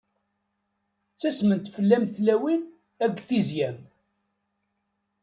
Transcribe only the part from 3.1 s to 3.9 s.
tizya-m.